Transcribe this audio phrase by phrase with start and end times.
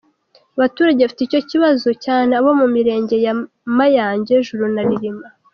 [0.57, 3.33] Abaturage bafite icyo kibazo cyane ni abo mu mirenge ya
[3.77, 5.27] Mayange, Julu na Rilima.